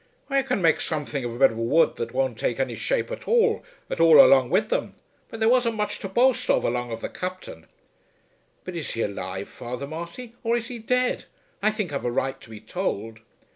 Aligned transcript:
"We 0.29 0.41
can 0.41 0.63
make 0.63 0.81
something 0.81 1.23
of 1.23 1.35
a 1.35 1.37
bit 1.37 1.51
of 1.51 1.57
wood 1.59 1.97
that 1.97 2.11
won't 2.11 2.39
take 2.39 2.59
ony 2.59 2.75
shape 2.75 3.11
at 3.11 3.27
all, 3.27 3.63
at 3.87 3.99
all 3.99 4.19
along 4.19 4.49
wid 4.49 4.69
them. 4.69 4.95
But 5.29 5.39
there 5.39 5.47
wasn't 5.47 5.75
much 5.75 5.99
to 5.99 6.09
boast 6.09 6.49
of 6.49 6.65
along 6.65 6.91
of 6.91 7.01
the 7.01 7.07
Captain." 7.09 7.67
"But 8.63 8.75
is 8.75 8.89
he 8.95 9.03
alive, 9.03 9.47
Father 9.47 9.85
Marty; 9.85 10.33
or 10.43 10.57
is 10.57 10.69
he 10.69 10.79
dead? 10.79 11.25
I 11.61 11.69
think 11.69 11.93
I've 11.93 12.03
a 12.03 12.09
right 12.11 12.41
to 12.41 12.49
be 12.49 12.59
told." 12.59 13.19